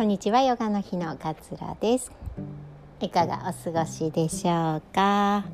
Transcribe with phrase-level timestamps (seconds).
[0.00, 2.10] こんにちはヨガの日のかつらです。
[3.00, 5.44] いかがお過ごしでしょうか？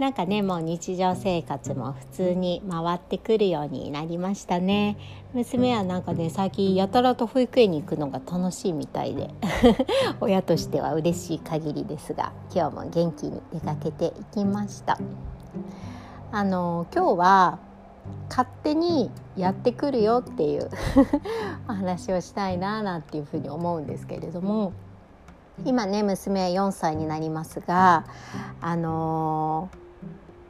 [0.00, 4.96] なんかねもう日常生活も普通に回ってくるようになりましたね。
[5.32, 9.30] 娘はなんかね最近やたらと保育園に行くのが楽しいみたいで
[10.18, 14.98] 親としては嬉しい限りですが今日も元気に出かけていきました。
[16.32, 17.58] あの今日は
[18.28, 20.70] 勝手にやってくるよっていう
[21.68, 24.72] お話をしたいななんていうふうに思うんですけれども
[25.64, 28.04] 今ね娘4歳になりますが
[28.60, 29.70] あの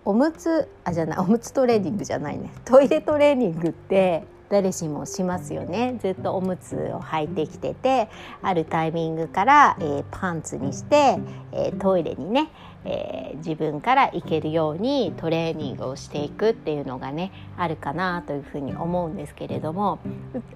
[0.05, 2.53] おむつあじゃないおむつトレーニングじゃないね。
[2.65, 5.99] トイレトレーニングって誰しもしますよね。
[6.01, 8.09] ずっとおむつを履いてきてて
[8.41, 11.19] あるタイミングから、えー、パンツにして、
[11.51, 12.51] えー、トイレにね、
[12.89, 19.99] えー、自分から行けるようにトレーニングをしていくっていうのがねあるかなというふうに思うんですけれども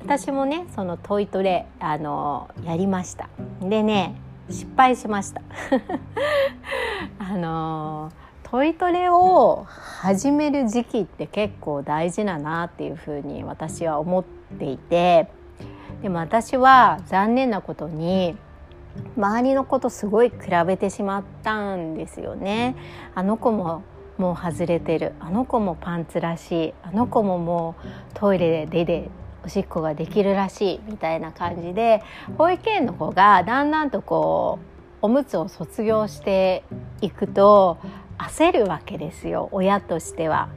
[0.01, 3.29] 私もねそのトイトレあのやりました。
[3.61, 4.15] でね
[4.49, 5.43] 失敗しました。
[7.19, 8.11] あの
[8.45, 14.25] トイトレを始める時期って結構大事だなっていうふうに私は思っ
[14.59, 15.29] ていて
[16.03, 18.37] でも私は残念なことに
[19.17, 22.75] 周りの子とすごい比べてしまったんですよね。
[23.15, 23.83] あの子も
[24.19, 29.11] もう外れてるあの子もパンツらしいあの子ももうトイレで出て
[29.45, 32.03] おしっこができるらしいみたいな感じで
[32.37, 34.59] 保育園の子がだんだんとこ
[35.01, 36.65] うおむつを卒業して
[37.01, 37.79] いくと
[38.19, 40.51] 焦るわけですよ親としては。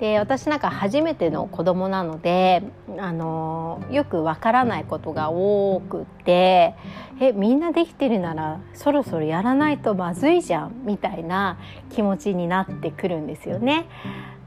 [0.00, 2.62] で私なんか初めての子供なので
[2.98, 6.74] あのよくわからないことが多くて
[7.20, 11.58] えみんなできてるならそろそろやらないとまずいじゃんみたいな
[11.90, 13.86] 気持ちになってくるんですよね。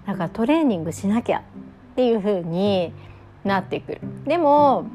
[0.08, 1.44] だからトレーニングしなきゃっ
[1.96, 2.92] ていう風に
[3.44, 4.02] なってくる。
[4.26, 4.88] でも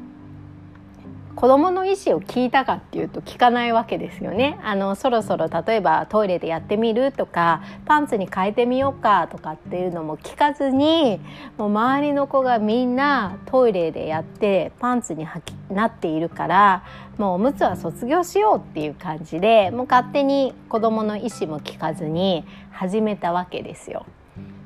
[1.39, 4.59] 子供の意思を聞いたかっていうと聞かないわけですよね。
[4.61, 11.21] あのそろそろ例えばトイレでやってみるとかパンツに変えてみようかとかっていうのも聞かずに
[11.57, 15.25] もう周りの子がみんなトイレでやってパンツに
[15.69, 16.83] なっているから
[17.17, 24.05] もうおむつは卒業しようっていう感じでもう勝手に子供の意思も聞かずに始めたわけですよ。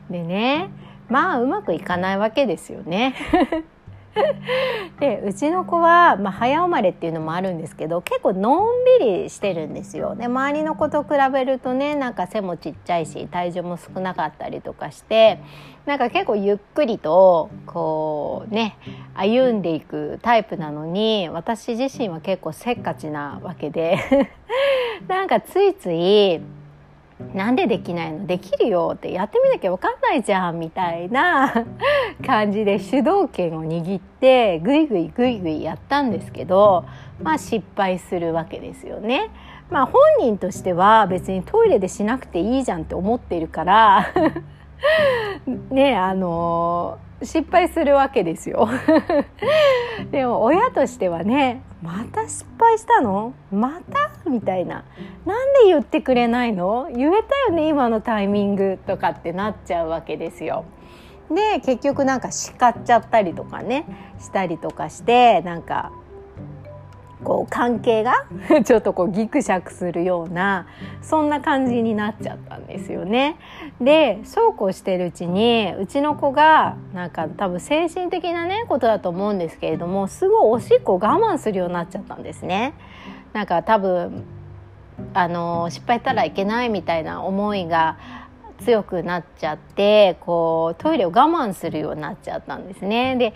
[0.09, 0.71] でね
[1.07, 3.13] まあうまくいかないわけですよね。
[4.99, 8.67] でうちの子は、まあ、早生まれっていうのもあるんですけど結構のん
[8.99, 10.15] びりしてるんですよ。
[10.15, 15.39] で周りの子と比べるとねなんか背もちっちゃいし体重も少なかったりとかして
[15.85, 18.77] なんか結構ゆっくりとこうね
[19.15, 23.97] 歩んでいくタイプなのに私自身は結構せっかちなわけで
[25.07, 26.39] なんかついつい
[27.33, 28.25] なんでできないの？
[28.27, 31.51] できるよってやってみなきゃ分かんないじゃんみたいな
[32.25, 36.85] 感じで主導権を握ってぐいぐいぐいぐいやったんですけど
[37.21, 39.29] まあ失敗するわけですよね。
[39.69, 44.07] まあ本人としては別にトイレでしなくていいじゃんって思ってるから
[45.71, 48.67] ねあの失敗するわけですよ。
[50.11, 53.33] でも親としてはねまた失敗したの？
[53.51, 54.29] また？
[54.29, 54.83] みたいな。
[55.25, 56.89] なんで言ってくれないの？
[56.93, 60.65] 言えたよね今のタイミングとかってなっちゃうわけですよ。
[61.29, 63.85] で結局なんか叱っちゃったりとかね
[64.19, 65.91] したりとかしてなんか
[67.23, 68.13] こう関係が
[68.63, 70.67] ちょっとこうギクシャクするような
[71.01, 73.37] そんな感じになっちゃったんですよね。
[73.81, 82.73] でそうこうしてるうちにうちの子がなんか多分精神的なねことだと思うんですけれどもすごいおしっこを我慢するようになっちゃったんですね。
[83.33, 84.23] なんか多分
[85.13, 87.97] あの失敗したらいけないみたいな思いが
[88.63, 93.15] 強くなっちゃってこうトイレを我慢するようになっちゃったんですね。
[93.15, 93.33] で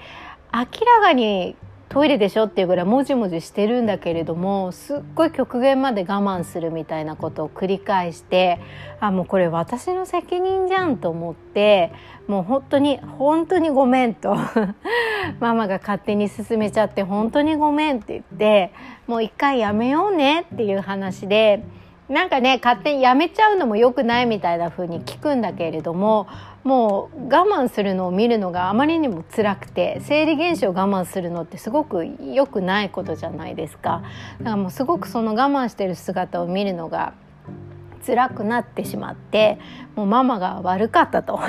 [0.54, 1.56] 明らかに
[1.90, 8.60] トイレでしょっていうぐらいもじもじしてるんだけれどもすっごい極限まで我慢するみたいなことを繰り返して
[9.00, 11.94] あもうこれ私の責任じゃんと思って
[12.28, 14.36] もう本当に本当にごめんと
[15.40, 18.74] ママが勝手に進めちゃって本当にごめんって言って
[19.08, 21.64] もう一回やめようねっていう話で
[22.10, 26.28] なんかね勝手にやめちゃうのもよくないみたいな風に聞くんだけれども
[26.64, 34.04] もう我慢するのを見るのがあまりにも辛くて生理現象を我慢するのってすごく良くないことじゃないですか。
[34.40, 37.14] だからもうすごくその我慢してる姿を見るのが
[38.06, 39.60] 辛くなってしまって
[39.96, 41.40] もうママが悪かったと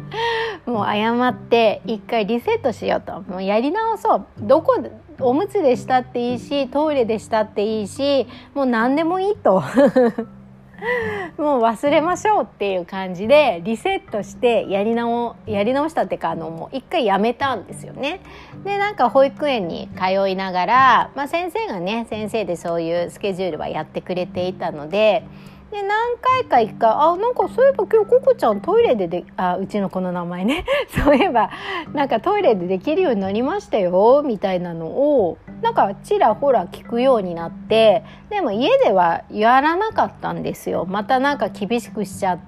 [0.66, 4.82] もう謝って一回リセットしようともうやり直そうどこ
[5.20, 9.62] おむつでしたっていいしトイレでしたっていいしもう何でもいいと
[11.38, 18.20] もう忘れましょうっていう感じでリセットしてやり直やり直したっていうかあのもう一回やめたんですよね。
[18.64, 25.24] でなんか保育園に通いながら、まあ、先生がね先生でそういうスケジュールはやってくれていたので。
[25.70, 30.64] で何回か行くかあなんかそういえば今日ココちゃんトイレでであうちの子の名前ね
[31.04, 31.50] そういえば
[31.92, 42.38] なんかトイレでできるようになりましたよみたいなのをなんかちらほら聞くようになってでも家ではやらなかったんですよまたなんか厳しくしちゃっ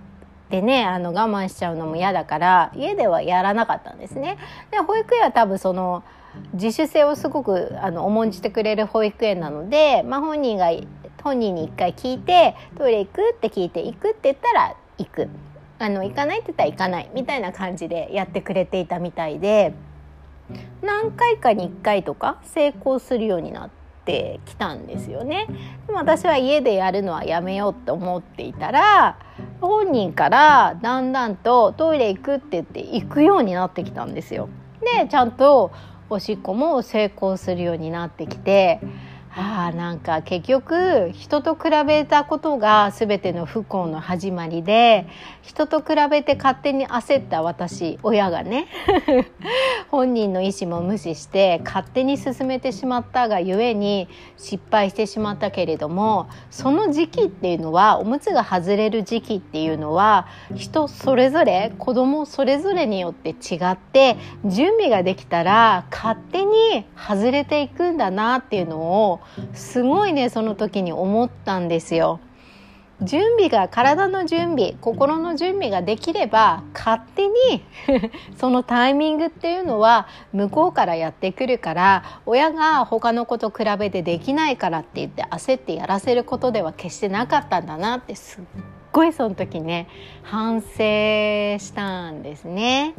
[0.49, 4.39] てねあの我慢しちゃうのも嫌だから家ではやらなかったんですね。
[4.71, 6.03] で保育園は多分その
[6.55, 10.71] 自主性をすごくあの重んじてくれる保育園なので、まあ、本人が
[11.23, 15.29] 本人に一回聞いてトイレ行くって聞いて行くって言ったら行く
[15.79, 19.73] あの行かないって言ったら行かないみたいな感じでやってくれていたみたいで
[20.83, 23.71] 何回かに1回とか成功するようになっ
[24.05, 25.47] てきたんですよね。
[25.87, 29.19] でも私は家でやるのはやめようって思っていたら
[29.61, 34.49] 本人からだんだんとトイレ行くって言って行くようになってきたんですよ。
[34.81, 35.71] でちゃんと
[36.09, 38.81] おしっこも成功するようになってきて。
[39.37, 45.07] あなんか結局人と比べたことが全ての不幸の始まりで
[45.43, 48.67] 人と比べて勝手に焦った私親がね
[49.89, 60.27] 本人の意思も無視して勝手に進めてしまったがゆえに失敗してしまったけれどもその時期っていうのはおむつが外れる時期っていうのは
[60.57, 69.20] 人それぞれ子供それぞれによって違って準備ができたら勝手に外れていくんだなっていうのを
[69.55, 72.21] すごいねその時に思ったんですよ。
[73.03, 77.35] 準備が体の準備心の準備ができれば勝手に
[78.37, 88.43] そのタイミングっていうのは向こうからやってくるから親が他の子と比べてできないからって言って焦ってやらせることでは決してなかったんだなってすっ
[88.93, 89.89] ごいその時ね
[90.23, 92.95] 反省したんですね。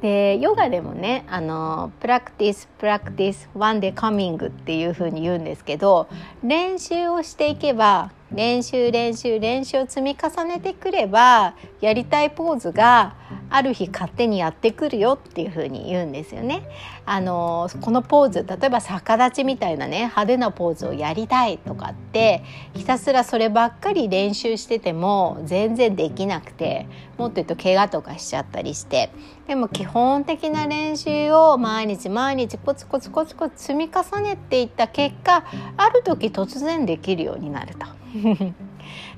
[0.00, 6.08] でヨガでもねあの practice practice one day coming っていうふうに言うんですけど
[6.42, 13.14] 練習をしていけば練習練習練習を積み重ねてくればやりたいポーズが
[13.50, 16.62] ある日勝手にやってくるよっていうふうに言うんですよね。
[17.04, 22.44] あのこのポーズ例えば逆立ちみたいなね派手なポーズをやりたいとかって
[22.74, 26.86] ひたすらそればっかり練習してても全然できなくて
[27.18, 29.10] もっと言うと怪我とかしちゃったりして
[29.48, 35.44] でも基本的な練習を毎日毎日コツコツコツコツ積み重ねていった結果
[35.76, 37.86] ある時突然できるようになると。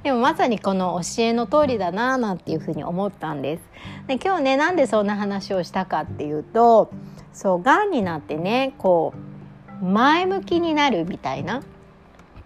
[0.03, 3.63] でもまさにこの教えの通りだななんていうふうに思ったんです。
[4.07, 6.91] で今日ねなんでそんな話をしたかっていうと
[7.33, 9.15] そうがんになってねこ
[9.81, 11.63] う前向きになるみたいな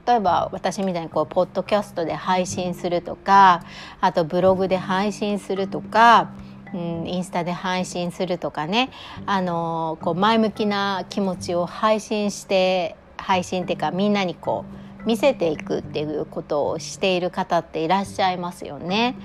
[0.07, 3.65] 例えば私みたいにこうポッドキャストで配信するとか
[4.01, 6.31] あとブログで配信するとか、
[6.73, 8.91] うん、インスタで配信するとかね
[9.27, 19.17] あのこう前向きな気持ちを配信して配信っていうかみんなにこう見せていくっていうことをしている方っていらっしゃいますよね。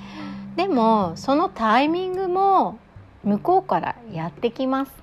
[0.56, 2.78] でもそのタイミングも
[3.24, 5.02] 向こうからやってきます。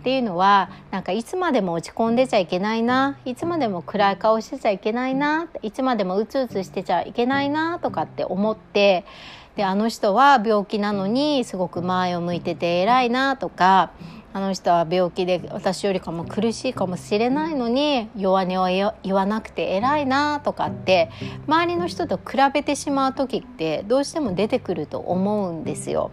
[0.00, 9.04] っていうのはなんかいつまでも落ち込んでちゃいけないないつまでも暗い顔してちゃいけないないつまでもうつうつしてちゃいけないなとかって思って
[9.54, 13.90] であの人は病気なのにすごく前を向いてて偉いなとか
[14.36, 21.08] あの人は病気で私よりかも苦しいかもしれないのに弱音を言わなくて偉いなとかって
[21.46, 26.10] 周りの人と比べてしまう時ってどうしても出てくると思うんですよ。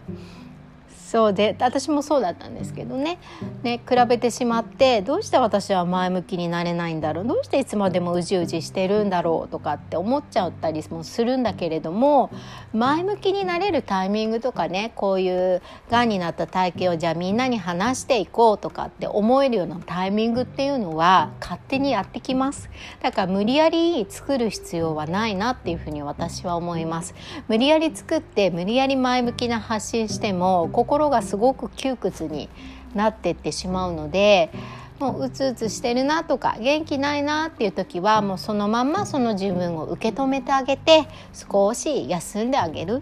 [1.14, 3.20] そうで私もそうだったんですけどね。
[3.62, 7.28] ね比べてしまってどうして私は前向きになれないんだろう？
[7.28, 12.32] どうしていつまでもうじうじしてるんだろうとかって思っちゃったりもするんだけれども
[12.74, 22.72] 前向きになれるタイミングとかねこういうがんになった体験をじゃあみんなに話していこうとかって思えるようなタイミングっていうのは勝手にやってきます。
[23.04, 27.14] だから無理やり作る必要はないなっていうふうに私は思います。
[27.48, 32.50] 無理やり作って無理やり前向きな発信しても心がすごく窮屈に
[32.94, 34.52] なってってしまうので
[35.00, 43.02] もううつうつしてるなとか元気ないなっていう時はもうそのまんまその自分を受け止めてあげて少し休んであげる。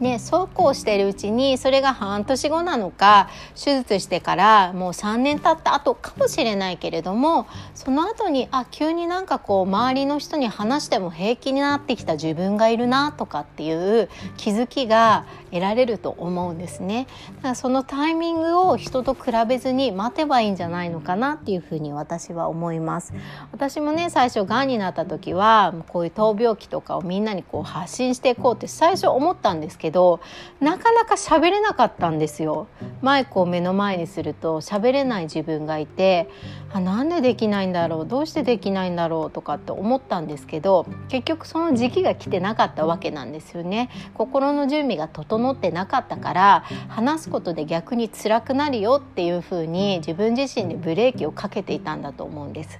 [0.00, 17.06] ね、そうこうしているうちにそれが半年後なのか手術してからもう3年経った後かもしれないけれどもその後にあ急になんかこう周りの人に話しても平気になってきた自分がいるなとかっていう気づきが得られると思うんですね。
[17.36, 23.12] だからそのタイミングを人と比べずに待てばいいんじゃないのかなっていうふうに私は思います。
[23.52, 30.20] 私もね最初がんになった時はこういう闘病期とかをみんなにこう発信していこうって最初思ったんですけどど
[30.60, 32.66] なかなか喋れなかったんですよ。
[33.00, 36.28] マイクを目の前にすると喋れない自分がいて
[36.72, 43.90] あなんでできないんだろうどうしてできないんだろうとかって思ったんですけど結局その時期が来てなかったわけなんですよね。
[44.14, 52.78] 心の準備が整ってなかったから話すことで逆に辛くなるよっていうふうに自分自身でブレーキをかけていたんだと思うんです。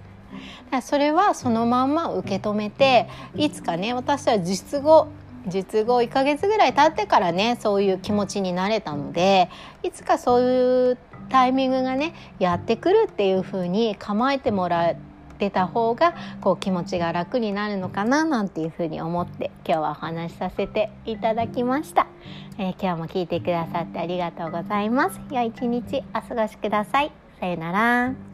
[0.83, 5.09] それはそのまんま受け止めていつかね私は術後
[5.47, 9.49] 術後1ヶ月ぐらい経ってからねそういう気持ちになれたので
[9.83, 14.97] いつかそういうタイミングがねやってくるっていう風に構えてもらっ
[15.39, 22.07] てた方がこう気持ちが楽になるのかななんていう風に思って今日はお話しさせていただきました、
[22.59, 25.21] えー、今日も聞いてくださってありがとうございます。
[25.31, 27.13] 良い一日お過ごしください。
[27.39, 28.30] さよなら。